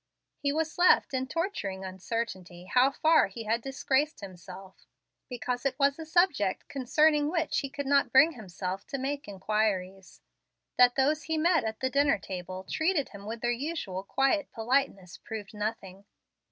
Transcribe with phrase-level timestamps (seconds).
[0.39, 4.87] He was left in torturing uncertainty how far he had disgraced himself,
[5.29, 10.19] because it was a subject concerning which he could not bring himself to make inquiries.
[10.75, 15.19] That those he met at the dinner table treated him with their usual quiet politeness
[15.19, 16.03] proved nothing.